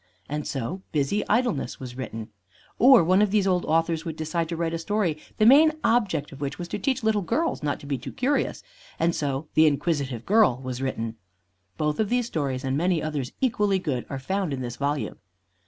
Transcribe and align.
And 0.27 0.47
so 0.47 0.81
"Busy 0.91 1.21
Idleness" 1.29 1.79
was 1.79 1.95
written. 1.95 2.29
Or 2.79 3.03
one 3.03 3.21
of 3.21 3.29
these 3.29 3.45
old 3.45 3.65
authors 3.65 4.03
would 4.03 4.15
decide 4.15 4.49
to 4.49 4.55
write 4.57 4.73
a 4.73 4.79
story 4.79 5.15
the 5.37 5.45
main 5.45 5.73
object 5.83 6.31
of 6.31 6.41
which 6.41 6.57
was 6.57 6.67
to 6.69 6.79
teach 6.79 7.03
little 7.03 7.21
girls 7.21 7.61
not 7.61 7.79
to 7.81 7.85
be 7.85 7.99
too 7.99 8.11
curious, 8.11 8.63
and 8.97 9.13
so 9.13 9.47
"The 9.53 9.67
Inquisitive 9.67 10.25
Girl" 10.25 10.59
was 10.63 10.81
written. 10.81 11.17
Both 11.77 11.99
of 11.99 12.09
these 12.09 12.25
stories, 12.25 12.63
and 12.63 12.75
many 12.75 12.99
others 12.99 13.33
equally 13.41 13.77
good, 13.77 14.07
are 14.09 14.17
found 14.17 14.53
in 14.53 14.61
this 14.61 14.75
volume. 14.77 15.17